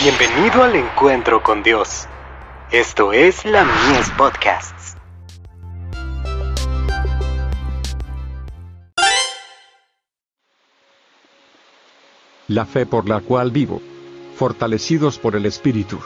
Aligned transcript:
Bienvenido 0.00 0.62
al 0.62 0.76
encuentro 0.76 1.42
con 1.42 1.64
Dios. 1.64 2.06
Esto 2.70 3.12
es 3.12 3.44
la 3.44 3.64
Mies 3.64 4.08
Podcasts. 4.16 4.96
La 12.46 12.64
fe 12.64 12.86
por 12.86 13.08
la 13.08 13.20
cual 13.22 13.50
vivo. 13.50 13.82
Fortalecidos 14.36 15.18
por 15.18 15.34
el 15.34 15.46
Espíritu. 15.46 15.98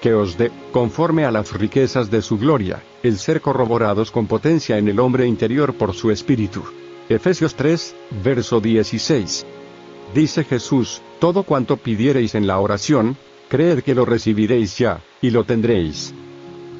Que 0.00 0.14
os 0.14 0.38
dé, 0.38 0.52
conforme 0.70 1.24
a 1.24 1.32
las 1.32 1.52
riquezas 1.52 2.12
de 2.12 2.22
su 2.22 2.38
gloria, 2.38 2.80
el 3.02 3.18
ser 3.18 3.40
corroborados 3.40 4.12
con 4.12 4.28
potencia 4.28 4.78
en 4.78 4.86
el 4.86 5.00
hombre 5.00 5.26
interior 5.26 5.74
por 5.74 5.94
su 5.94 6.12
Espíritu. 6.12 6.62
Efesios 7.08 7.56
3, 7.56 7.96
verso 8.22 8.60
16. 8.60 9.46
Dice 10.14 10.44
Jesús, 10.44 11.02
todo 11.18 11.42
cuanto 11.42 11.76
pidiereis 11.76 12.36
en 12.36 12.46
la 12.46 12.60
oración, 12.60 13.16
creed 13.52 13.80
que 13.80 13.94
lo 13.94 14.06
recibiréis 14.06 14.78
ya, 14.78 15.02
y 15.20 15.28
lo 15.28 15.44
tendréis. 15.44 16.14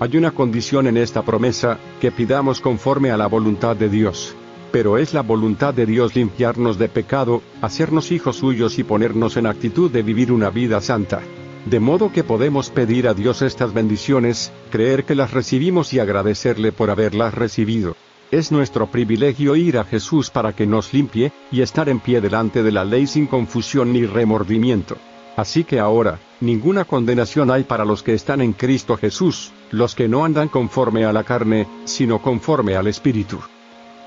Hay 0.00 0.16
una 0.16 0.30
condición 0.30 0.86
en 0.86 0.96
esta 0.96 1.20
promesa, 1.20 1.78
que 2.00 2.10
pidamos 2.10 2.62
conforme 2.62 3.10
a 3.10 3.18
la 3.18 3.26
voluntad 3.26 3.76
de 3.76 3.90
Dios. 3.90 4.34
Pero 4.72 4.96
es 4.96 5.12
la 5.12 5.20
voluntad 5.20 5.74
de 5.74 5.84
Dios 5.84 6.16
limpiarnos 6.16 6.78
de 6.78 6.88
pecado, 6.88 7.42
hacernos 7.60 8.10
hijos 8.10 8.36
suyos 8.36 8.78
y 8.78 8.84
ponernos 8.84 9.36
en 9.36 9.48
actitud 9.48 9.90
de 9.90 10.02
vivir 10.02 10.32
una 10.32 10.48
vida 10.48 10.80
santa. 10.80 11.20
De 11.66 11.78
modo 11.78 12.10
que 12.10 12.24
podemos 12.24 12.70
pedir 12.70 13.06
a 13.06 13.12
Dios 13.12 13.42
estas 13.42 13.74
bendiciones, 13.74 14.50
creer 14.70 15.04
que 15.04 15.14
las 15.14 15.32
recibimos 15.32 15.92
y 15.92 15.98
agradecerle 15.98 16.72
por 16.72 16.88
haberlas 16.88 17.34
recibido. 17.34 17.96
Es 18.30 18.50
nuestro 18.50 18.86
privilegio 18.86 19.56
ir 19.56 19.76
a 19.76 19.84
Jesús 19.84 20.30
para 20.30 20.54
que 20.54 20.66
nos 20.66 20.94
limpie, 20.94 21.32
y 21.50 21.60
estar 21.60 21.90
en 21.90 22.00
pie 22.00 22.22
delante 22.22 22.62
de 22.62 22.72
la 22.72 22.86
ley 22.86 23.06
sin 23.06 23.26
confusión 23.26 23.92
ni 23.92 24.06
remordimiento. 24.06 24.96
Así 25.36 25.64
que 25.64 25.78
ahora, 25.78 26.18
ninguna 26.42 26.84
condenación 26.84 27.50
hay 27.50 27.62
para 27.62 27.84
los 27.84 28.02
que 28.02 28.14
están 28.14 28.40
en 28.40 28.52
Cristo 28.52 28.96
Jesús, 28.96 29.52
los 29.70 29.94
que 29.94 30.08
no 30.08 30.24
andan 30.24 30.48
conforme 30.48 31.04
a 31.04 31.12
la 31.12 31.22
carne, 31.22 31.68
sino 31.84 32.20
conforme 32.20 32.74
al 32.74 32.88
Espíritu. 32.88 33.38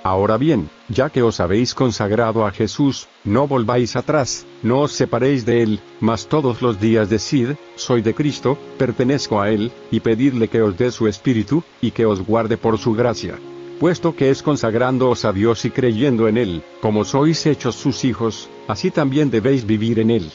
Ahora 0.03 0.38
bien, 0.38 0.69
ya 0.88 1.09
que 1.09 1.23
os 1.23 1.39
habéis 1.39 1.73
consagrado 1.73 2.45
a 2.45 2.52
Jesús, 2.52 3.08
no 3.23 3.47
volváis 3.47 3.95
atrás, 3.95 4.45
no 4.61 4.81
os 4.81 4.91
separéis 4.91 5.45
de 5.45 5.63
Él, 5.63 5.80
mas 6.00 6.28
todos 6.28 6.61
los 6.61 6.80
días 6.80 7.09
decid, 7.09 7.56
soy 7.75 8.03
de 8.03 8.13
Cristo, 8.13 8.58
pertenezco 8.78 9.41
a 9.41 9.50
Él, 9.50 9.72
y 9.89 10.02
pedidle 10.02 10.47
que 10.47 10.61
os 10.61 10.78
dé 10.78 10.91
su 10.91 11.08
Espíritu, 11.08 11.63
y 11.81 11.89
que 11.89 12.06
os 12.06 12.23
guarde 12.23 12.58
por 12.58 12.78
su 12.78 12.94
gracia. 12.94 13.39
Puesto 13.80 14.16
que 14.16 14.30
es 14.30 14.44
consagrándoos 14.44 15.25
a 15.25 15.33
Dios 15.33 15.66
y 15.66 15.72
creyendo 15.72 16.28
en 16.28 16.38
Él, 16.38 16.63
como 16.81 17.03
sois 17.03 17.45
hechos 17.45 17.75
sus 17.75 18.06
hijos, 18.06 18.47
así 18.67 18.91
también 18.91 19.31
debéis 19.31 19.66
vivir 19.66 20.00
en 20.00 20.11
Él. 20.11 20.31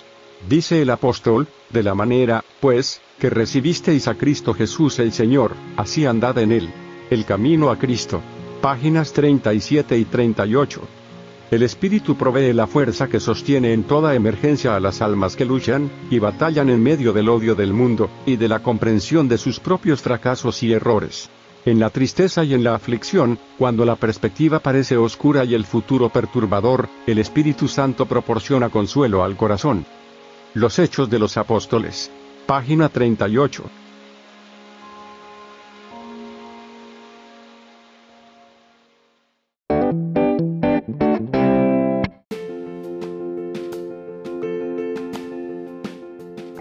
Dice 0.49 0.81
el 0.81 0.91
apóstol, 0.91 1.49
de 1.69 1.83
la 1.83 1.95
manera, 1.95 2.43
pues, 2.61 3.01
que 3.19 3.29
recibisteis 3.29 4.09
a 4.09 4.15
Cristo 4.15 4.55
Jesús 4.55 4.99
el 4.99 5.13
Señor, 5.13 5.53
así 5.77 6.07
andad 6.07 6.39
en 6.39 6.53
Él. 6.53 6.71
El 7.11 7.25
camino 7.27 7.71
a 7.71 7.79
Cristo. 7.79 8.23
Páginas 8.63 9.13
37 9.13 9.99
y 9.99 10.05
38. 10.07 10.81
El 11.51 11.63
Espíritu 11.63 12.17
provee 12.17 12.53
la 12.53 12.67
fuerza 12.67 13.09
que 13.09 13.21
sostiene 13.21 13.73
en 13.73 13.83
toda 13.83 14.15
emergencia 14.15 14.77
a 14.77 14.81
las 14.81 15.03
almas 15.03 15.37
que 15.37 15.45
luchan, 15.45 15.91
y 16.11 16.19
batallan 16.19 16.71
en 16.71 16.83
medio 16.83 17.13
del 17.13 17.29
odio 17.29 17.55
del 17.55 17.75
mundo, 17.75 18.09
y 18.25 18.37
de 18.37 18.49
la 18.49 18.63
comprensión 18.63 19.29
de 19.29 19.37
sus 19.37 19.61
propios 19.61 20.01
fracasos 20.01 20.63
y 20.63 20.73
errores. 20.73 21.29
En 21.67 21.79
la 21.79 21.91
tristeza 21.91 22.45
y 22.45 22.55
en 22.55 22.65
la 22.65 22.75
aflicción, 22.75 23.39
cuando 23.59 23.85
la 23.85 23.97
perspectiva 23.97 24.61
parece 24.61 24.97
oscura 24.97 25.45
y 25.45 25.55
el 25.55 25.67
futuro 25.67 26.09
perturbador, 26.09 26.89
el 27.07 27.19
Espíritu 27.19 27.69
Santo 27.69 28.07
proporciona 28.07 28.71
consuelo 28.71 29.23
al 29.23 29.37
corazón. 29.37 29.85
Los 30.55 30.79
Hechos 30.81 31.09
de 31.09 31.21
los 31.21 31.37
Apóstoles. 31.37 32.11
Página 32.47 32.89
38. 32.89 33.63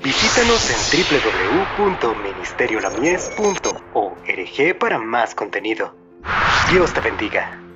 Visítanos 0.04 0.70
en 0.70 0.78
www.ministeriolamies.org 1.80 4.78
para 4.78 5.00
más 5.00 5.34
contenido. 5.34 5.96
Dios 6.72 6.94
te 6.94 7.02
bendiga. 7.02 7.69